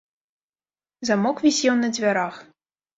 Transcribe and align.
Замок 1.11 1.37
вісеў 1.47 1.79
на 1.85 1.95
дзвярах. 1.95 2.45